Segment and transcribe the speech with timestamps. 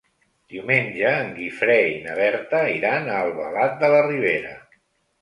[0.53, 4.61] Diumenge en Guifré i na Berta iran a Albalat de la Ribera.